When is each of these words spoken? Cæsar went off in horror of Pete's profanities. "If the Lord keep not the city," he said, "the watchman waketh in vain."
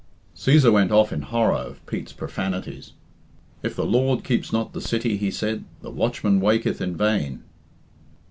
Cæsar 0.35 0.73
went 0.73 0.91
off 0.91 1.13
in 1.13 1.21
horror 1.21 1.53
of 1.53 1.85
Pete's 1.85 2.11
profanities. 2.11 2.93
"If 3.61 3.75
the 3.75 3.85
Lord 3.85 4.23
keep 4.23 4.51
not 4.51 4.73
the 4.73 4.81
city," 4.81 5.15
he 5.15 5.29
said, 5.29 5.63
"the 5.83 5.91
watchman 5.91 6.39
waketh 6.41 6.81
in 6.81 6.97
vain." 6.97 7.43